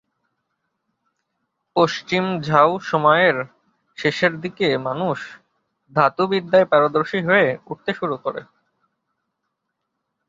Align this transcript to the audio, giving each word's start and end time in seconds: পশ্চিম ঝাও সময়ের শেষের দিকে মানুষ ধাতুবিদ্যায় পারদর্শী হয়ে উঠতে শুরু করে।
পশ্চিম 1.75 2.23
ঝাও 2.41 2.71
সময়ের 2.81 3.37
শেষের 3.97 4.33
দিকে 4.41 4.67
মানুষ 4.77 5.17
ধাতুবিদ্যায় 5.93 6.67
পারদর্শী 6.71 7.19
হয়ে 7.21 7.47
উঠতে 7.67 7.91
শুরু 7.93 8.15
করে। 8.17 8.41